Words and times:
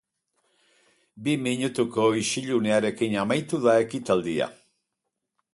Bi 1.27 1.33
minutuko 1.49 2.07
isilunearekin 2.23 3.21
amaitu 3.27 3.63
da 3.69 3.79
ekitaldia. 3.87 4.53